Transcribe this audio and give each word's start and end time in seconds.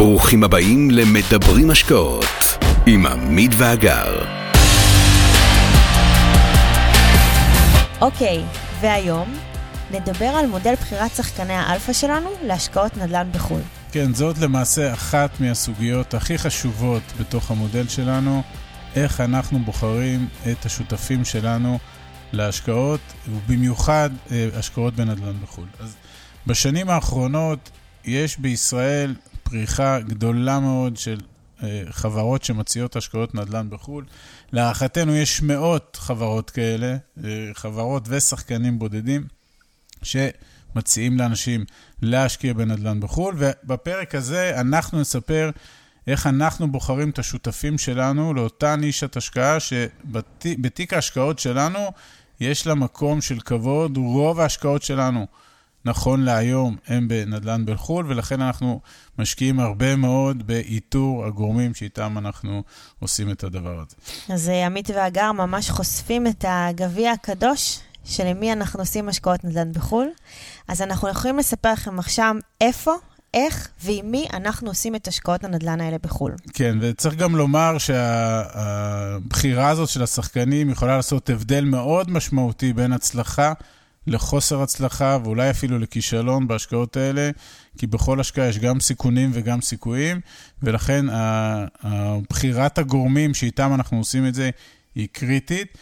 ברוכים 0.00 0.44
הבאים 0.44 0.90
למדברים 0.90 1.70
השקעות 1.70 2.24
עם 2.86 3.06
עמית 3.06 3.50
והגר. 3.58 4.24
אוקיי, 8.00 8.44
והיום 8.80 9.34
נדבר 9.90 10.24
על 10.24 10.46
מודל 10.46 10.74
בחירת 10.74 11.10
שחקני 11.16 11.52
האלפא 11.52 11.92
שלנו 11.92 12.30
להשקעות 12.42 12.96
נדל"ן 12.96 13.28
בחו"ל. 13.32 13.60
כן, 13.92 14.14
זאת 14.14 14.38
למעשה 14.38 14.92
אחת 14.92 15.40
מהסוגיות 15.40 16.14
הכי 16.14 16.38
חשובות 16.38 17.02
בתוך 17.20 17.50
המודל 17.50 17.88
שלנו, 17.88 18.42
איך 18.96 19.20
אנחנו 19.20 19.58
בוחרים 19.58 20.28
את 20.52 20.66
השותפים 20.66 21.24
שלנו 21.24 21.78
להשקעות, 22.32 23.00
ובמיוחד 23.28 24.10
אה, 24.30 24.48
השקעות 24.54 24.94
בנדל"ן 24.94 25.36
בחו"ל. 25.42 25.66
אז 25.80 25.96
בשנים 26.46 26.90
האחרונות 26.90 27.70
יש 28.04 28.38
בישראל 28.38 29.14
פריחה 29.50 30.00
גדולה 30.00 30.60
מאוד 30.60 30.96
של 30.96 31.20
אה, 31.62 31.82
חברות 31.90 32.44
שמציעות 32.44 32.96
השקעות 32.96 33.34
נדל"ן 33.34 33.70
בחו"ל. 33.70 34.04
להערכתנו 34.52 35.16
יש 35.16 35.42
מאות 35.42 35.98
חברות 36.00 36.50
כאלה, 36.50 36.96
אה, 37.24 37.30
חברות 37.54 38.02
ושחקנים 38.08 38.78
בודדים, 38.78 39.24
שמציעים 40.02 41.18
לאנשים 41.18 41.64
להשקיע 42.02 42.52
בנדל"ן 42.52 43.00
בחו"ל, 43.00 43.34
ובפרק 43.38 44.14
הזה 44.14 44.60
אנחנו 44.60 45.00
נספר 45.00 45.50
איך 46.06 46.26
אנחנו 46.26 46.72
בוחרים 46.72 47.10
את 47.10 47.18
השותפים 47.18 47.78
שלנו 47.78 48.34
לאותה 48.34 48.76
נישת 48.76 49.16
השקעה, 49.16 49.60
שבתיק 49.60 50.92
ההשקעות 50.92 51.38
שלנו 51.38 51.92
יש 52.40 52.66
לה 52.66 52.74
מקום 52.74 53.20
של 53.20 53.40
כבוד, 53.40 53.96
רוב 53.96 54.40
ההשקעות 54.40 54.82
שלנו. 54.82 55.26
נכון 55.84 56.22
להיום 56.22 56.76
הם 56.86 57.08
בנדל"ן 57.08 57.64
בחו"ל, 57.66 58.06
ולכן 58.08 58.40
אנחנו 58.40 58.80
משקיעים 59.18 59.60
הרבה 59.60 59.96
מאוד 59.96 60.46
באיתור 60.46 61.26
הגורמים 61.26 61.74
שאיתם 61.74 62.18
אנחנו 62.18 62.62
עושים 62.98 63.30
את 63.30 63.44
הדבר 63.44 63.78
הזה. 63.78 63.96
אז 64.34 64.48
אה, 64.48 64.66
עמית 64.66 64.90
והגר 64.90 65.32
ממש 65.32 65.70
חושפים 65.70 66.26
את 66.26 66.44
הגביע 66.48 67.12
הקדוש 67.12 67.80
שלמי 68.04 68.52
אנחנו 68.52 68.80
עושים 68.80 69.08
השקעות 69.08 69.44
נדל"ן 69.44 69.72
בחו"ל. 69.72 70.08
אז 70.68 70.82
אנחנו 70.82 71.08
יכולים 71.08 71.38
לספר 71.38 71.72
לכם 71.72 71.98
עכשיו 71.98 72.34
איפה 72.60 72.94
איך 73.34 73.68
ועם 73.84 74.10
מי 74.10 74.26
אנחנו 74.32 74.68
עושים 74.68 74.94
את 74.94 75.08
השקעות 75.08 75.44
הנדל"ן 75.44 75.80
האלה 75.80 75.96
בחו"ל. 76.02 76.32
כן, 76.54 76.78
וצריך 76.80 77.14
גם 77.14 77.36
לומר 77.36 77.78
שהבחירה 77.78 79.68
הזאת 79.68 79.88
של 79.88 80.02
השחקנים 80.02 80.70
יכולה 80.70 80.96
לעשות 80.96 81.30
הבדל 81.30 81.64
מאוד 81.64 82.10
משמעותי 82.10 82.72
בין 82.72 82.92
הצלחה 82.92 83.52
לחוסר 84.10 84.62
הצלחה 84.62 85.18
ואולי 85.24 85.50
אפילו 85.50 85.78
לכישלון 85.78 86.48
בהשקעות 86.48 86.96
האלה, 86.96 87.30
כי 87.78 87.86
בכל 87.86 88.20
השקעה 88.20 88.46
יש 88.46 88.58
גם 88.58 88.80
סיכונים 88.80 89.30
וגם 89.32 89.60
סיכויים, 89.60 90.20
ולכן 90.62 91.06
בחירת 92.30 92.78
הגורמים 92.78 93.34
שאיתם 93.34 93.74
אנחנו 93.74 93.98
עושים 93.98 94.26
את 94.26 94.34
זה 94.34 94.50
היא 94.94 95.08
קריטית. 95.12 95.78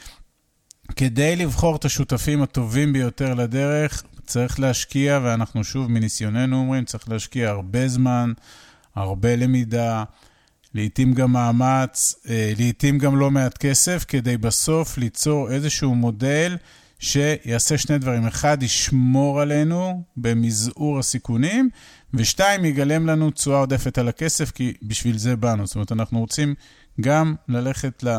כדי 0.96 1.36
לבחור 1.36 1.76
את 1.76 1.84
השותפים 1.84 2.42
הטובים 2.42 2.92
ביותר 2.92 3.34
לדרך, 3.34 4.02
צריך 4.26 4.60
להשקיע, 4.60 5.20
ואנחנו 5.22 5.64
שוב 5.64 5.90
מניסיוננו 5.90 6.56
אומרים, 6.56 6.84
צריך 6.84 7.08
להשקיע 7.08 7.48
הרבה 7.48 7.88
זמן, 7.88 8.32
הרבה 8.94 9.36
למידה, 9.36 10.04
לעתים 10.74 11.14
גם 11.14 11.32
מאמץ, 11.32 12.14
אה, 12.28 12.52
לעתים 12.58 12.98
גם 12.98 13.16
לא 13.16 13.30
מעט 13.30 13.58
כסף, 13.58 14.04
כדי 14.08 14.36
בסוף 14.36 14.98
ליצור 14.98 15.50
איזשהו 15.50 15.94
מודל 15.94 16.56
שיעשה 16.98 17.78
שני 17.78 17.98
דברים. 17.98 18.26
אחד, 18.26 18.62
ישמור 18.62 19.40
עלינו 19.40 20.02
במזעור 20.16 20.98
הסיכונים, 20.98 21.70
ושתיים, 22.14 22.64
יגלם 22.64 23.06
לנו 23.06 23.30
תשואה 23.30 23.58
עודפת 23.58 23.98
על 23.98 24.08
הכסף, 24.08 24.50
כי 24.50 24.72
בשביל 24.82 25.18
זה 25.18 25.36
באנו. 25.36 25.66
זאת 25.66 25.74
אומרת, 25.74 25.92
אנחנו 25.92 26.20
רוצים 26.20 26.54
גם 27.00 27.34
ללכת 27.48 28.04
ל... 28.04 28.18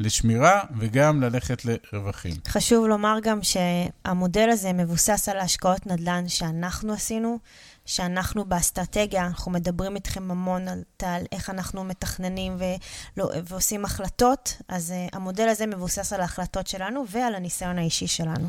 לשמירה 0.00 0.60
וגם 0.78 1.20
ללכת 1.20 1.62
לרווחים. 1.64 2.34
חשוב 2.48 2.86
לומר 2.86 3.18
גם 3.22 3.38
שהמודל 3.42 4.48
הזה 4.50 4.72
מבוסס 4.72 5.28
על 5.28 5.38
השקעות 5.38 5.86
נדל"ן 5.86 6.28
שאנחנו 6.28 6.92
עשינו, 6.92 7.38
שאנחנו 7.86 8.44
באסטרטגיה, 8.44 9.26
אנחנו 9.26 9.52
מדברים 9.52 9.96
איתכם 9.96 10.30
המון 10.30 10.68
על, 10.68 10.82
על 11.02 11.22
איך 11.32 11.50
אנחנו 11.50 11.84
מתכננים 11.84 12.56
ולא, 12.58 13.30
ועושים 13.48 13.84
החלטות, 13.84 14.56
אז 14.68 14.90
uh, 14.90 15.16
המודל 15.16 15.48
הזה 15.48 15.66
מבוסס 15.66 16.12
על 16.12 16.20
ההחלטות 16.20 16.66
שלנו 16.66 17.04
ועל 17.08 17.34
הניסיון 17.34 17.78
האישי 17.78 18.06
שלנו. 18.06 18.48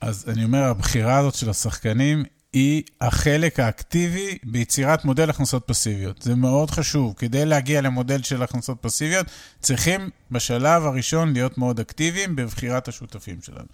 אז 0.00 0.24
אני 0.28 0.44
אומר, 0.44 0.62
הבחירה 0.64 1.18
הזאת 1.18 1.34
של 1.34 1.50
השחקנים 1.50 2.24
היא 2.52 2.82
החלק 3.00 3.60
האקטיבי 3.60 4.38
ביצירת 4.44 5.04
מודל 5.04 5.30
הכנסות 5.30 5.62
פסיביות. 5.66 6.22
זה 6.22 6.34
מאוד 6.34 6.70
חשוב. 6.70 7.14
כדי 7.16 7.44
להגיע 7.44 7.80
למודל 7.80 8.22
של 8.22 8.42
הכנסות 8.42 8.78
פסיביות, 8.80 9.26
צריכים 9.60 10.10
בשלב 10.30 10.86
הראשון 10.86 11.32
להיות 11.32 11.58
מאוד 11.58 11.80
אקטיביים 11.80 12.36
בבחירת 12.36 12.88
השותפים 12.88 13.42
שלנו. 13.42 13.66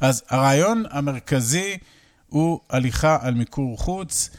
אז 0.00 0.22
הרעיון 0.28 0.84
המרכזי 0.90 1.78
הוא 2.34 2.60
הליכה 2.70 3.18
על 3.20 3.34
מיקור 3.34 3.78
חוץ. 3.78 4.30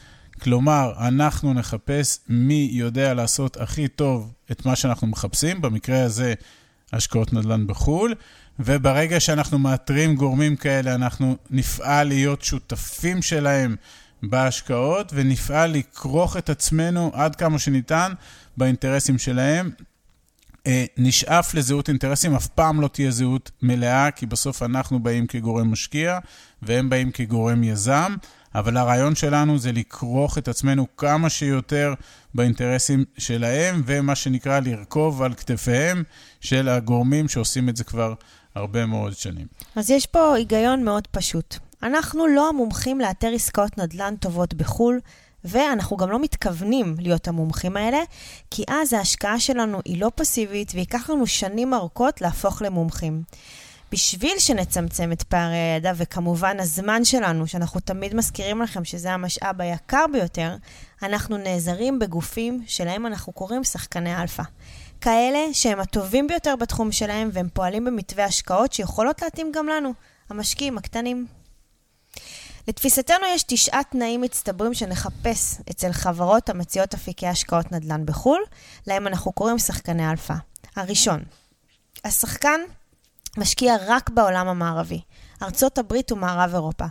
כלומר, 0.42 0.92
אנחנו 0.98 1.54
נחפש 1.54 2.18
מי 2.28 2.68
יודע 2.72 3.14
לעשות 3.14 3.56
הכי 3.56 3.88
טוב 3.88 4.32
את 4.50 4.66
מה 4.66 4.76
שאנחנו 4.76 5.06
מחפשים, 5.06 5.60
במקרה 5.60 6.02
הזה 6.02 6.34
השקעות 6.92 7.32
נדל"ן 7.32 7.66
בחו"ל, 7.66 8.14
וברגע 8.58 9.20
שאנחנו 9.20 9.58
מאתרים 9.58 10.14
גורמים 10.14 10.56
כאלה, 10.56 10.94
אנחנו 10.94 11.36
נפעל 11.50 12.08
להיות 12.08 12.42
שותפים 12.42 13.22
שלהם 13.22 13.76
בהשקעות, 14.22 15.12
ונפעל 15.14 15.70
לכרוך 15.70 16.36
את 16.36 16.50
עצמנו 16.50 17.10
עד 17.14 17.36
כמה 17.36 17.58
שניתן 17.58 18.12
באינטרסים 18.56 19.18
שלהם. 19.18 19.70
אה, 20.66 20.84
נשאף 20.96 21.54
לזהות 21.54 21.88
אינטרסים, 21.88 22.34
אף 22.34 22.46
פעם 22.46 22.80
לא 22.80 22.88
תהיה 22.88 23.10
זהות 23.10 23.50
מלאה, 23.62 24.10
כי 24.10 24.26
בסוף 24.26 24.62
אנחנו 24.62 24.98
באים 24.98 25.26
כגורם 25.26 25.72
משקיע, 25.72 26.18
והם 26.62 26.90
באים 26.90 27.10
כגורם 27.10 27.64
יזם. 27.64 28.16
אבל 28.54 28.76
הרעיון 28.76 29.14
שלנו 29.14 29.58
זה 29.58 29.72
לכרוך 29.72 30.38
את 30.38 30.48
עצמנו 30.48 30.86
כמה 30.96 31.30
שיותר 31.30 31.94
באינטרסים 32.34 33.04
שלהם, 33.18 33.82
ומה 33.86 34.14
שנקרא 34.14 34.60
לרכוב 34.60 35.22
על 35.22 35.34
כתפיהם 35.34 36.02
של 36.40 36.68
הגורמים 36.68 37.28
שעושים 37.28 37.68
את 37.68 37.76
זה 37.76 37.84
כבר 37.84 38.14
הרבה 38.54 38.86
מאוד 38.86 39.12
שנים. 39.12 39.46
אז 39.76 39.90
יש 39.90 40.06
פה 40.06 40.34
היגיון 40.34 40.84
מאוד 40.84 41.06
פשוט. 41.06 41.56
אנחנו 41.82 42.26
לא 42.26 42.48
המומחים 42.48 43.00
לאתר 43.00 43.30
עסקאות 43.34 43.78
נדל"ן 43.78 44.14
טובות 44.20 44.54
בחו"ל, 44.54 45.00
ואנחנו 45.46 45.96
גם 45.96 46.10
לא 46.10 46.18
מתכוונים 46.18 46.94
להיות 46.98 47.28
המומחים 47.28 47.76
האלה, 47.76 47.98
כי 48.50 48.64
אז 48.68 48.92
ההשקעה 48.92 49.40
שלנו 49.40 49.80
היא 49.84 50.00
לא 50.00 50.10
פסיבית, 50.14 50.72
וייקח 50.74 51.10
לנו 51.10 51.26
שנים 51.26 51.74
ארוכות 51.74 52.20
להפוך 52.20 52.62
למומחים. 52.62 53.22
בשביל 53.92 54.38
שנצמצם 54.38 55.12
את 55.12 55.22
פערי 55.22 55.56
הידע, 55.56 55.92
וכמובן 55.96 56.60
הזמן 56.60 57.04
שלנו, 57.04 57.46
שאנחנו 57.46 57.80
תמיד 57.80 58.14
מזכירים 58.14 58.62
לכם 58.62 58.84
שזה 58.84 59.12
המשאב 59.12 59.60
היקר 59.60 60.04
ביותר, 60.12 60.56
אנחנו 61.02 61.36
נעזרים 61.36 61.98
בגופים 61.98 62.64
שלהם 62.66 63.06
אנחנו 63.06 63.32
קוראים 63.32 63.64
שחקני 63.64 64.16
אלפא. 64.16 64.42
כאלה 65.00 65.38
שהם 65.52 65.80
הטובים 65.80 66.26
ביותר 66.26 66.56
בתחום 66.56 66.92
שלהם, 66.92 67.30
והם 67.32 67.48
פועלים 67.52 67.84
במתווה 67.84 68.24
השקעות 68.24 68.72
שיכולות 68.72 69.22
להתאים 69.22 69.52
גם 69.54 69.66
לנו, 69.68 69.92
המשקיעים 70.30 70.78
הקטנים. 70.78 71.26
לתפיסתנו 72.68 73.26
יש 73.34 73.42
תשעה 73.42 73.80
תנאים 73.90 74.20
מצטברים 74.20 74.74
שנחפש 74.74 75.58
אצל 75.70 75.92
חברות 75.92 76.48
המציעות 76.48 76.94
אפיקי 76.94 77.26
השקעות 77.26 77.72
נדל"ן 77.72 78.06
בחו"ל, 78.06 78.40
להם 78.86 79.06
אנחנו 79.06 79.32
קוראים 79.32 79.58
שחקני 79.58 80.10
אלפא. 80.10 80.34
הראשון, 80.76 81.22
השחקן 82.04 82.60
משקיע 83.38 83.74
רק 83.86 84.10
בעולם 84.10 84.48
המערבי, 84.48 85.00
ארצות 85.42 85.78
הברית 85.78 86.12
ומערב 86.12 86.54
אירופה. 86.54 86.84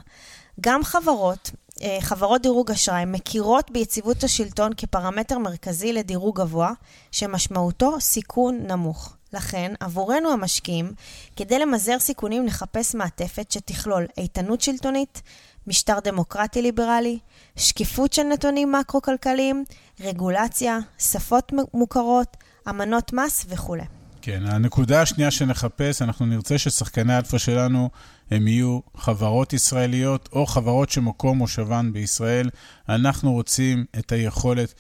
גם 0.61 0.83
חברות, 0.83 1.51
אה, 1.81 1.97
חברות 2.01 2.41
דירוג 2.41 2.71
אשראי 2.71 3.05
מכירות 3.05 3.71
ביציבות 3.71 4.23
השלטון 4.23 4.71
כפרמטר 4.77 5.37
מרכזי 5.37 5.93
לדירוג 5.93 6.41
גבוה, 6.41 6.71
שמשמעותו 7.11 8.01
סיכון 8.01 8.59
נמוך. 8.67 9.15
לכן, 9.33 9.73
עבורנו 9.79 10.31
המשקיעים, 10.31 10.91
כדי 11.35 11.59
למזער 11.59 11.99
סיכונים 11.99 12.45
נחפש 12.45 12.95
מעטפת 12.95 13.51
שתכלול 13.51 14.05
איתנות 14.17 14.61
שלטונית, 14.61 15.21
משטר 15.67 15.99
דמוקרטי 16.03 16.61
ליברלי, 16.61 17.19
שקיפות 17.55 18.13
של 18.13 18.23
נתונים 18.23 18.71
מקרו-כלכליים, 18.71 19.63
רגולציה, 19.99 20.79
שפות 20.99 21.51
מוכרות, 21.73 22.37
אמנות 22.69 23.13
מס 23.13 23.45
וכולי. 23.49 23.83
כן, 24.21 24.43
הנקודה 24.45 25.01
השנייה 25.01 25.31
שנחפש, 25.31 26.01
אנחנו 26.01 26.25
נרצה 26.25 26.57
ששחקני 26.57 27.17
אלפא 27.17 27.37
שלנו 27.37 27.89
הם 28.31 28.47
יהיו 28.47 28.79
חברות 28.97 29.53
ישראליות 29.53 30.29
או 30.33 30.45
חברות 30.45 30.89
שמקום 30.89 31.37
מושבן 31.37 31.93
בישראל. 31.93 32.49
אנחנו 32.89 33.33
רוצים 33.33 33.85
את 33.99 34.11
היכולת 34.11 34.73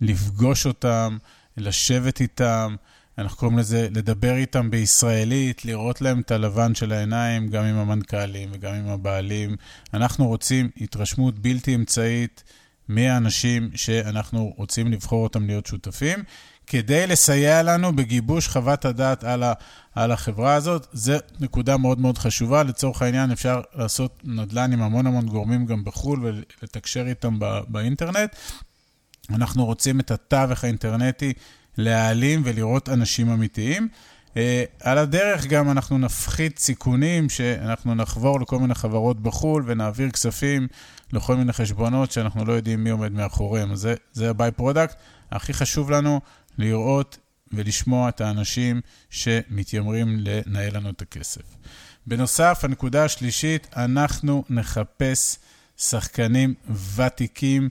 לפגוש 0.00 0.66
אותם, 0.66 1.18
לשבת 1.56 2.20
איתם, 2.20 2.76
אנחנו 3.18 3.38
קוראים 3.38 3.58
לזה 3.58 3.88
לדבר 3.90 4.36
איתם 4.36 4.70
בישראלית, 4.70 5.64
לראות 5.64 6.00
להם 6.00 6.20
את 6.20 6.30
הלבן 6.30 6.74
של 6.74 6.92
העיניים, 6.92 7.48
גם 7.48 7.64
עם 7.64 7.76
המנכ"לים 7.76 8.48
וגם 8.52 8.74
עם 8.74 8.88
הבעלים. 8.88 9.56
אנחנו 9.94 10.26
רוצים 10.26 10.70
התרשמות 10.80 11.38
בלתי 11.38 11.74
אמצעית 11.74 12.44
מי 12.88 13.08
האנשים 13.08 13.70
שאנחנו 13.74 14.54
רוצים 14.56 14.92
לבחור 14.92 15.22
אותם 15.22 15.46
להיות 15.46 15.66
שותפים, 15.66 16.18
כדי 16.66 17.06
לסייע 17.06 17.62
לנו 17.62 17.96
בגיבוש 17.96 18.48
חוות 18.48 18.84
הדעת 18.84 19.24
על, 19.24 19.42
ה, 19.42 19.52
על 19.94 20.12
החברה 20.12 20.54
הזאת. 20.54 20.86
זו 20.92 21.14
נקודה 21.40 21.76
מאוד 21.76 22.00
מאוד 22.00 22.18
חשובה. 22.18 22.62
לצורך 22.62 23.02
העניין, 23.02 23.30
אפשר 23.30 23.60
לעשות 23.74 24.22
נדל"ן 24.24 24.72
עם 24.72 24.82
המון 24.82 25.06
המון 25.06 25.26
גורמים 25.26 25.66
גם 25.66 25.84
בחו"ל 25.84 26.24
ולתקשר 26.24 27.06
איתם 27.06 27.38
בא, 27.38 27.60
באינטרנט. 27.68 28.36
אנחנו 29.30 29.64
רוצים 29.64 30.00
את 30.00 30.10
התווך 30.10 30.64
האינטרנטי 30.64 31.32
להעלים 31.78 32.42
ולראות 32.44 32.88
אנשים 32.88 33.30
אמיתיים. 33.30 33.88
Uh, 34.28 34.36
על 34.80 34.98
הדרך 34.98 35.46
גם 35.46 35.70
אנחנו 35.70 35.98
נפחית 35.98 36.58
סיכונים, 36.58 37.28
שאנחנו 37.28 37.94
נחבור 37.94 38.40
לכל 38.40 38.58
מיני 38.58 38.74
חברות 38.74 39.22
בחו"ל 39.22 39.64
ונעביר 39.66 40.10
כספים 40.10 40.66
לכל 41.12 41.36
מיני 41.36 41.52
חשבונות 41.52 42.12
שאנחנו 42.12 42.44
לא 42.44 42.52
יודעים 42.52 42.84
מי 42.84 42.90
עומד 42.90 43.12
מאחוריהם. 43.12 43.74
זה, 43.74 43.94
זה 44.12 44.30
ה-by 44.30 44.60
product. 44.60 44.94
הכי 45.30 45.52
חשוב 45.52 45.90
לנו 45.90 46.20
לראות 46.58 47.18
ולשמוע 47.52 48.08
את 48.08 48.20
האנשים 48.20 48.80
שמתיימרים 49.10 50.16
לנהל 50.20 50.76
לנו 50.76 50.90
את 50.90 51.02
הכסף. 51.02 51.42
בנוסף, 52.06 52.60
הנקודה 52.62 53.04
השלישית, 53.04 53.66
אנחנו 53.76 54.44
נחפש 54.50 55.38
שחקנים 55.76 56.54
ותיקים 56.96 57.68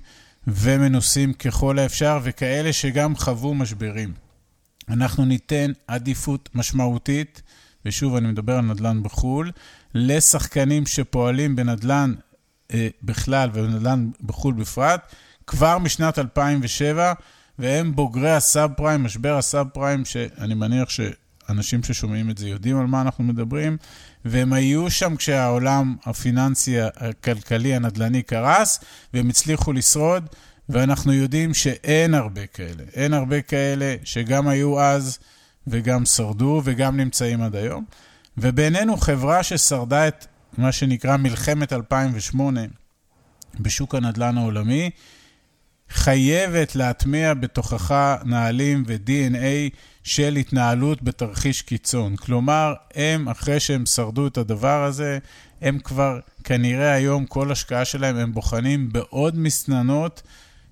ומנוסים 0.48 1.34
ככל 1.34 1.80
האפשר, 1.80 2.20
וכאלה 2.24 2.74
שגם 2.74 3.16
חוו 3.16 3.54
משברים. 3.54 4.14
אנחנו 4.90 5.26
ניתן 5.26 5.72
עדיפות 5.88 6.50
משמעותית, 6.56 7.42
ושוב, 7.86 8.16
אני 8.16 8.28
מדבר 8.28 8.54
על 8.54 8.62
נדל"ן 8.62 9.04
בחו"ל, 9.04 9.52
לשחקנים 9.94 10.86
שפועלים 10.86 11.56
בנדל"ן 11.56 12.14
אה, 12.74 12.88
בכלל 13.04 13.50
ובנדל"ן 13.54 14.10
בחו"ל 14.22 14.54
בפרט, 14.54 15.14
כבר 15.48 15.78
משנת 15.78 16.20
2007, 16.20 17.14
והם 17.60 17.96
בוגרי 17.96 18.32
הסאב 18.32 18.72
פריים, 18.78 19.04
משבר 19.04 19.38
הסאב 19.38 19.68
פריים, 19.74 20.06
שאני 20.06 20.54
מניח 20.54 20.90
שאנשים 21.48 21.84
ששומעים 21.84 22.30
את 22.30 22.38
זה 22.38 22.50
יודעים 22.50 22.80
על 22.80 22.86
מה 22.86 23.02
אנחנו 23.02 23.24
מדברים, 23.24 23.78
והם 24.26 24.54
היו 24.54 24.92
שם 24.92 25.16
כשהעולם 25.16 25.96
הפיננסי, 26.06 26.76
הכלכלי, 26.82 27.76
הנדל"ני 27.76 28.24
קרס, 28.24 28.80
והם 29.14 29.30
הצליחו 29.30 29.74
לשרוד, 29.74 30.30
ואנחנו 30.70 31.14
יודעים 31.14 31.54
שאין 31.54 32.14
הרבה 32.14 32.46
כאלה. 32.46 32.84
אין 32.94 33.14
הרבה 33.14 33.42
כאלה 33.42 33.96
שגם 34.04 34.48
היו 34.48 34.80
אז 34.82 35.20
וגם 35.68 36.06
שרדו 36.06 36.62
וגם 36.64 36.98
נמצאים 36.98 37.42
עד 37.42 37.56
היום. 37.56 37.86
ובינינו 38.38 38.98
חברה 38.98 39.44
ששרדה 39.44 40.08
את 40.08 40.26
מה 40.58 40.72
שנקרא 40.72 41.18
מלחמת 41.18 41.74
2008 41.74 42.62
בשוק 43.60 43.96
הנדל"ן 43.96 44.38
העולמי, 44.38 44.90
חייבת 45.89 46.75
להטמיע 46.75 47.34
בתוכחה 47.34 48.18
נהלים 48.25 48.84
ו-DNA 48.88 49.75
של 50.04 50.36
התנהלות 50.36 51.01
בתרחיש 51.01 51.62
קיצון. 51.62 52.16
כלומר, 52.16 52.74
הם, 52.95 53.30
אחרי 53.30 53.60
שהם 53.60 53.86
שרדו 53.86 54.28
את 54.28 54.38
הדבר 54.38 54.84
הזה, 54.84 55.19
הם 55.62 55.80
כבר, 55.80 56.19
כנראה 56.44 56.92
היום, 56.92 57.25
כל 57.25 57.51
השקעה 57.51 57.86
שלהם, 57.86 58.16
הם 58.18 58.34
בוחנים 58.34 58.94
בעוד 58.94 59.38
מסננות 59.38 60.22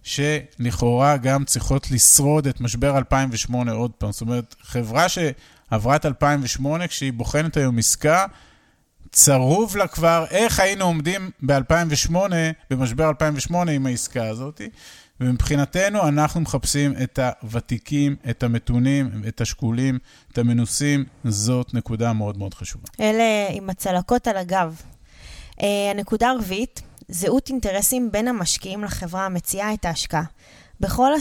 שלכאורה 0.04 1.18
גם 1.18 1.46
צריכות 1.46 1.92
לשרוד 1.92 2.48
את 2.48 2.62
משבר 2.62 2.98
2008 2.98 3.72
עוד 3.72 3.92
פעם. 3.92 4.12
זאת 4.12 4.22
אומרת, 4.22 4.56
חברה 4.62 5.10
שעברה 5.10 5.96
את 5.96 6.06
2008, 6.06 6.88
כשהיא 6.88 7.14
בוחנת 7.14 7.58
היום 7.58 7.78
עסקה, 7.78 8.26
צרוב 9.12 9.78
לה 9.78 9.88
כבר 9.88 10.26
איך 10.30 10.60
היינו 10.60 10.86
עומדים 10.86 11.30
ב-2008, 11.46 12.16
במשבר 12.70 13.10
2008 13.10 13.72
עם 13.72 13.86
העסקה 13.86 14.28
הזאת. 14.28 14.62
ומבחינתנו, 15.20 16.08
אנחנו 16.08 16.42
מחפשים 16.42 16.94
את 17.04 17.20
הוותיקים, 17.42 18.16
את 18.30 18.44
המתונים, 18.44 19.10
את 19.28 19.42
השקולים, 19.42 20.00
את 20.32 20.38
המנוסים. 20.38 21.06
זאת 21.24 21.74
נקודה 21.74 22.14
מאוד 22.14 22.38
מאוד 22.38 22.54
חשובה. 22.54 22.88
אלה 23.00 23.48
עם 23.50 23.70
הצלקות 23.70 24.28
על 24.28 24.38
הגב. 24.38 24.82
Uh, 25.52 25.64
הנקודה 25.92 26.30
הרביעית, 26.30 26.82
זהות 27.08 27.50
אינטרסים 27.50 28.12
בין 28.12 28.28
המשקיעים 28.28 28.84
לחברה 28.84 29.26
המציעה 29.26 29.74
את 29.74 29.86
ההשקעה. 29.86 30.24
בכל 30.80 31.12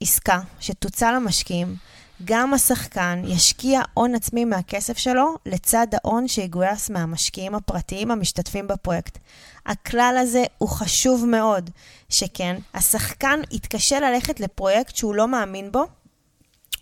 עסקה 0.00 0.40
שתוצע 0.60 1.12
למשקיעים, 1.12 1.76
גם 2.24 2.54
השחקן 2.54 3.22
ישקיע 3.26 3.80
הון 3.94 4.14
עצמי 4.14 4.44
מהכסף 4.44 4.98
שלו 4.98 5.34
לצד 5.46 5.86
ההון 5.92 6.28
שיגויס 6.28 6.90
מהמשקיעים 6.90 7.54
הפרטיים 7.54 8.10
המשתתפים 8.10 8.68
בפרויקט. 8.68 9.18
הכלל 9.66 10.16
הזה 10.20 10.44
הוא 10.58 10.68
חשוב 10.68 11.26
מאוד, 11.26 11.70
שכן, 12.08 12.56
השחקן 12.74 13.40
יתקשה 13.50 14.00
ללכת 14.00 14.40
לפרויקט 14.40 14.96
שהוא 14.96 15.14
לא 15.14 15.28
מאמין 15.28 15.72
בו, 15.72 15.84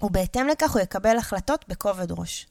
ובהתאם 0.03 0.49
לכך 0.49 0.73
הוא 0.73 0.83
יקבל 0.83 1.19
החלטות 1.19 1.65
בכובד 1.69 2.13
ראש. 2.13 2.47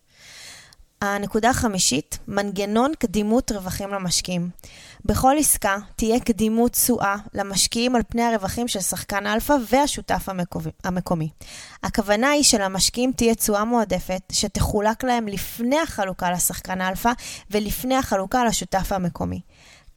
הנקודה 1.02 1.50
החמישית, 1.50 2.18
מנגנון 2.28 2.92
קדימות 3.00 3.52
רווחים 3.52 3.90
למשקיעים. 3.90 4.50
בכל 5.06 5.36
עסקה 5.40 5.78
תהיה 5.96 6.20
קדימות 6.20 6.72
תשואה 6.72 7.16
למשקיעים 7.34 7.96
על 7.96 8.02
פני 8.08 8.24
הרווחים 8.24 8.68
של 8.68 8.80
שחקן 8.80 9.28
אלפא 9.28 9.56
והשותף 9.70 10.30
המקומי. 10.84 11.30
הכוונה 11.84 12.30
היא 12.30 12.44
שלמשקיעים 12.44 13.12
תהיה 13.12 13.36
תשואה 13.36 13.64
מועדפת 13.64 14.22
שתחולק 14.32 15.04
להם 15.04 15.28
לפני 15.28 15.80
החלוקה 15.80 16.32
לשחקן 16.32 16.82
אלפא 16.82 17.12
ולפני 17.52 17.96
החלוקה 17.96 18.46
לשותף 18.46 18.92
המקומי. 18.92 19.42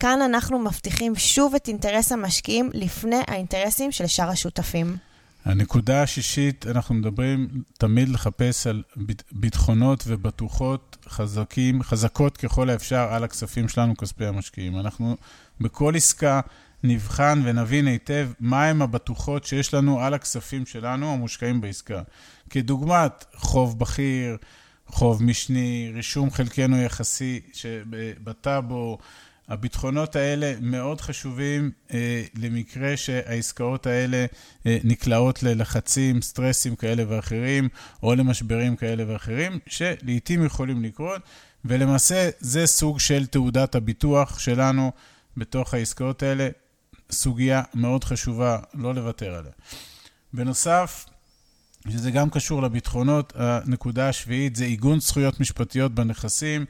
כאן 0.00 0.23
אנחנו 0.23 0.58
מבטיחים 0.58 1.17
שוב 1.17 1.55
את 1.55 1.69
אינטרס 1.69 2.12
המשקיעים 2.12 2.70
לפני 2.75 3.20
האינטרסים 3.29 3.93
של 3.93 4.06
שאר 4.06 4.29
השותפים. 4.29 5.09
הנקודה 5.44 6.02
השישית, 6.02 6.66
אנחנו 6.66 6.94
מדברים 6.94 7.48
תמיד 7.78 8.08
לחפש 8.08 8.66
על 8.66 8.82
ביטחונות 9.32 10.04
ובטוחות 10.06 10.96
חזקים, 11.08 11.82
חזקות 11.82 12.37
ככל 12.37 12.70
האפשר 12.70 13.08
על 13.10 13.25
הכספים 13.25 13.69
שלנו, 13.69 13.96
כספי 13.96 14.26
המשקיעים. 14.26 14.81
אנחנו 14.81 15.16
בכל 15.60 15.96
עסקה 15.96 16.40
נבחן 16.84 17.42
ונבין 17.44 17.87
היטב 17.87 18.28
מהם 18.40 18.82
הבטוחות 18.82 19.44
שיש 19.44 19.75
לנו 19.75 20.00
על 20.00 20.14
הכספים 20.14 20.66
שלנו 20.66 21.12
המושקעים 21.12 21.60
בעסקה. 21.60 22.02
כדוגמת 22.50 23.25
חוב 23.34 23.78
בכיר, 23.78 24.37
חוב 24.87 25.22
משני, 25.22 25.90
רישום 25.94 26.31
חלקנו 26.31 26.82
יחסי 26.82 27.40
בטאבו, 28.25 28.98
הביטחונות 29.50 30.17
האלה 30.17 30.55
מאוד 30.61 31.00
חשובים 31.00 31.71
אה, 31.92 32.23
למקרה 32.35 32.97
שהעסקאות 32.97 33.87
האלה 33.87 34.26
אה, 34.66 34.78
נקלעות 34.85 35.42
ללחצים, 35.42 36.23
סטרסים 36.23 36.76
כאלה 36.76 37.02
ואחרים, 37.09 37.69
או 38.02 38.14
למשברים 38.14 38.76
כאלה 38.76 39.04
ואחרים, 39.09 39.59
שלעיתים 39.66 40.45
יכולים 40.45 40.83
לקרות, 40.85 41.23
ולמעשה 41.64 42.30
זה 42.40 42.66
סוג 42.66 43.00
של 43.00 43.26
תעודת 43.26 43.75
הביטוח 43.75 44.38
שלנו 44.38 44.92
בתוך 45.37 45.75
העסקאות 45.75 46.23
האלה, 46.23 46.49
סוגיה 47.11 47.62
מאוד 47.75 48.04
חשובה, 48.04 48.59
לא 48.75 48.95
לוותר 48.95 49.35
עליה. 49.35 49.52
בנוסף, 50.33 51.07
שזה 51.88 52.11
גם 52.11 52.30
קשור 52.30 52.62
לביטחונות, 52.62 53.33
הנקודה 53.37 54.09
השביעית 54.09 54.57
זה 54.57 54.64
עיגון 54.64 55.00
זכויות 55.00 55.40
משפטיות 55.40 55.95
בנכסים. 55.95 56.64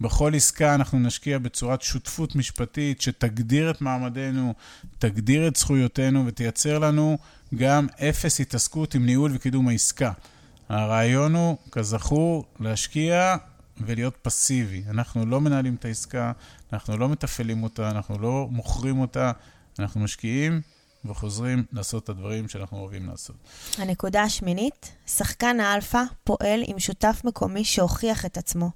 בכל 0.00 0.34
עסקה 0.34 0.74
אנחנו 0.74 0.98
נשקיע 0.98 1.38
בצורת 1.38 1.82
שותפות 1.82 2.36
משפטית 2.36 3.00
שתגדיר 3.00 3.70
את 3.70 3.80
מעמדנו, 3.80 4.54
תגדיר 4.98 5.48
את 5.48 5.56
זכויותינו 5.56 6.26
ותייצר 6.26 6.78
לנו 6.78 7.18
גם 7.54 7.86
אפס 8.08 8.40
התעסקות 8.40 8.94
עם 8.94 9.06
ניהול 9.06 9.30
וקידום 9.34 9.68
העסקה. 9.68 10.12
הרעיון 10.68 11.34
הוא, 11.34 11.56
כזכור, 11.72 12.44
להשקיע 12.60 13.36
ולהיות 13.80 14.16
פסיבי. 14.22 14.82
אנחנו 14.90 15.26
לא 15.26 15.40
מנהלים 15.40 15.74
את 15.74 15.84
העסקה, 15.84 16.32
אנחנו 16.72 16.96
לא 16.96 17.08
מתפעלים 17.08 17.62
אותה, 17.62 17.90
אנחנו 17.90 18.18
לא 18.18 18.48
מוכרים 18.50 19.00
אותה, 19.00 19.32
אנחנו 19.78 20.00
משקיעים 20.00 20.60
וחוזרים 21.04 21.64
לעשות 21.72 22.04
את 22.04 22.08
הדברים 22.08 22.48
שאנחנו 22.48 22.78
אוהבים 22.78 23.08
לעשות. 23.08 23.36
הנקודה 23.78 24.22
השמינית, 24.22 24.92
שחקן 25.06 25.60
האלפא 25.60 26.02
פועל 26.24 26.62
עם 26.66 26.78
שותף 26.78 27.20
מקומי 27.24 27.64
שהוכיח 27.64 28.26
את 28.26 28.38
עצמו. 28.38 28.70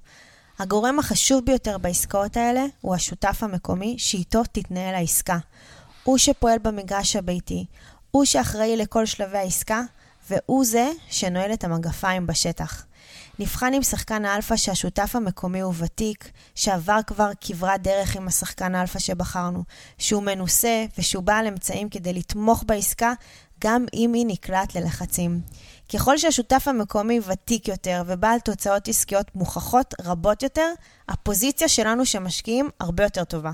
הגורם 0.61 0.99
החשוב 0.99 1.45
ביותר 1.45 1.77
בעסקאות 1.77 2.37
האלה 2.37 2.65
הוא 2.81 2.95
השותף 2.95 3.43
המקומי 3.43 3.95
שאיתו 3.97 4.43
תתנהל 4.51 4.95
העסקה. 4.95 5.37
הוא 6.03 6.17
שפועל 6.17 6.59
במגרש 6.59 7.15
הביתי, 7.15 7.65
הוא 8.11 8.25
שאחראי 8.25 8.77
לכל 8.77 9.05
שלבי 9.05 9.37
העסקה, 9.37 9.81
והוא 10.29 10.65
זה 10.65 10.91
שנועל 11.09 11.53
את 11.53 11.63
המגפיים 11.63 12.27
בשטח. 12.27 12.85
נבחן 13.39 13.73
עם 13.73 13.83
שחקן 13.83 14.25
האלפא 14.25 14.55
שהשותף 14.55 15.15
המקומי 15.15 15.59
הוא 15.59 15.73
ותיק, 15.77 16.31
שעבר 16.55 16.99
כבר 17.07 17.31
כברת 17.41 17.81
דרך 17.81 18.15
עם 18.15 18.27
השחקן 18.27 18.75
האלפא 18.75 18.99
שבחרנו, 18.99 19.63
שהוא 19.97 20.23
מנוסה 20.23 20.85
ושהוא 20.97 21.23
בעל 21.23 21.47
אמצעים 21.47 21.89
כדי 21.89 22.13
לתמוך 22.13 22.63
בעסקה, 22.67 23.13
גם 23.63 23.85
אם 23.93 24.13
היא 24.13 24.25
נקלעת 24.27 24.75
ללחצים. 24.75 25.41
ככל 25.93 26.17
שהשותף 26.17 26.67
המקומי 26.67 27.19
ותיק 27.27 27.67
יותר 27.67 28.03
ובעל 28.07 28.39
תוצאות 28.39 28.87
עסקיות 28.87 29.35
מוכחות 29.35 29.93
רבות 30.01 30.43
יותר, 30.43 30.73
הפוזיציה 31.09 31.67
שלנו 31.67 32.05
כמשקיעים 32.05 32.69
הרבה 32.79 33.03
יותר 33.03 33.23
טובה. 33.23 33.51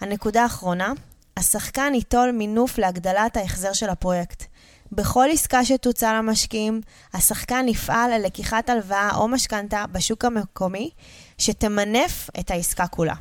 הנקודה 0.00 0.42
האחרונה, 0.42 0.92
השחקן 1.36 1.92
ייטול 1.94 2.30
מינוף 2.30 2.78
להגדלת 2.78 3.36
ההחזר 3.36 3.72
של 3.72 3.88
הפרויקט. 3.88 4.44
בכל 4.92 5.26
עסקה 5.32 5.64
שתוצע 5.64 6.12
למשקיעים, 6.18 6.80
השחקן 7.14 7.66
יפעל 7.68 8.18
ללקיחת 8.18 8.70
הלוואה 8.70 9.10
או 9.14 9.28
משכנתה 9.28 9.84
בשוק 9.92 10.24
המקומי, 10.24 10.90
שתמנף 11.38 12.30
את 12.40 12.50
העסקה 12.50 12.86
כולה. 12.86 13.14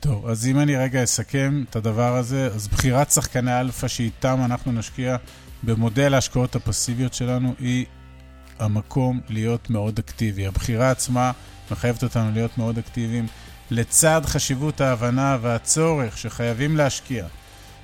טוב, 0.00 0.26
אז 0.26 0.46
אם 0.46 0.58
אני 0.58 0.76
רגע 0.76 1.04
אסכם 1.04 1.64
את 1.70 1.76
הדבר 1.76 2.16
הזה, 2.16 2.46
אז 2.54 2.68
בחירת 2.68 3.10
שחקני 3.10 3.60
אלפא 3.60 3.88
שאיתם 3.88 4.40
אנחנו 4.44 4.72
נשקיע 4.72 5.16
במודל 5.66 6.14
ההשקעות 6.14 6.56
הפסיביות 6.56 7.14
שלנו 7.14 7.54
היא 7.58 7.86
המקום 8.58 9.20
להיות 9.28 9.70
מאוד 9.70 9.98
אקטיבי. 9.98 10.46
הבחירה 10.46 10.90
עצמה 10.90 11.32
מחייבת 11.70 12.02
אותנו 12.02 12.30
להיות 12.32 12.58
מאוד 12.58 12.78
אקטיביים, 12.78 13.26
לצד 13.70 14.22
חשיבות 14.24 14.80
ההבנה 14.80 15.38
והצורך 15.42 16.18
שחייבים 16.18 16.76
להשקיע 16.76 17.26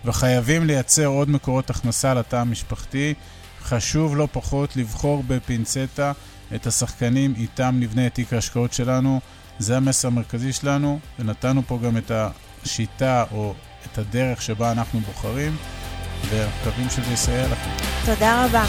וחייבים 0.05 0.67
לייצר 0.67 1.07
עוד 1.07 1.31
מקורות 1.31 1.71
הכנסה 1.71 2.15
לתא 2.15 2.37
המשפחתי, 2.37 3.15
חשוב 3.63 4.17
לא 4.17 4.29
פחות 4.33 4.77
לבחור 4.77 5.25
בפינצטה 5.27 6.13
את 6.55 6.67
השחקנים 6.67 7.35
איתם 7.37 7.77
נבנה 7.81 8.07
את 8.07 8.15
תיק 8.15 8.33
ההשקעות 8.33 8.73
שלנו. 8.73 9.21
זה 9.59 9.77
המסר 9.77 10.09
המרכזי 10.09 10.53
שלנו, 10.53 10.99
ונתנו 11.19 11.63
פה 11.67 11.79
גם 11.85 11.97
את 11.97 12.11
השיטה 12.11 13.25
או 13.33 13.55
את 13.87 13.99
הדרך 13.99 14.43
שבה 14.43 14.73
אנחנו 14.73 15.01
בוחרים, 15.01 15.57
ומקווים 16.31 16.91
שזה 16.91 17.13
יסייע 17.13 17.47
לכם. 17.47 17.71
תודה 18.07 18.45
רבה. 18.45 18.65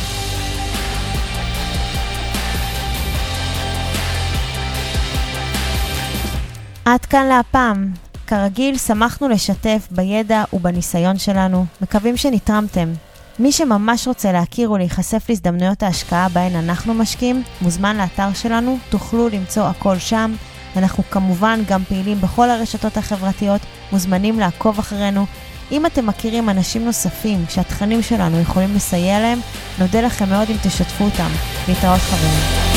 עד 6.86 7.06
כאן 7.06 7.26
להפעם. 7.26 7.92
כרגיל, 8.28 8.78
שמחנו 8.78 9.30
לשתף 9.30 9.88
בידע 9.92 10.44
ובניסיון 10.54 11.18
שלנו, 11.18 11.66
מקווים 11.82 12.18
שנתרמתם. 12.18 12.94
מי 13.40 13.52
שממש 13.52 14.08
רוצה 14.08 14.32
להכיר 14.32 14.72
ולהיחשף 14.72 15.26
להזדמנויות 15.30 15.84
ההשקעה 15.84 16.30
בהן 16.30 16.56
אנחנו 16.56 16.94
משקיעים, 16.94 17.44
מוזמן 17.62 17.98
לאתר 17.98 18.34
שלנו, 18.34 18.78
תוכלו 18.90 19.30
למצוא 19.30 19.64
הכל 19.64 20.00
שם. 20.00 20.36
אנחנו 20.78 21.04
כמובן 21.12 21.60
גם 21.68 21.84
פעילים 21.84 22.22
בכל 22.22 22.50
הרשתות 22.50 22.98
החברתיות, 22.98 23.62
מוזמנים 23.92 24.40
לעקוב 24.40 24.80
אחרינו. 24.80 25.26
אם 25.74 25.86
אתם 25.86 26.06
מכירים 26.08 26.50
אנשים 26.50 26.86
נוספים 26.86 27.46
שהתכנים 27.50 28.02
שלנו 28.02 28.40
יכולים 28.40 28.76
לסייע 28.76 29.20
להם, 29.20 29.40
נודה 29.80 30.02
לכם 30.02 30.30
מאוד 30.30 30.50
אם 30.50 30.56
תשתפו 30.64 31.04
אותם. 31.04 31.30
להתראות 31.68 32.00
חברים. 32.00 32.73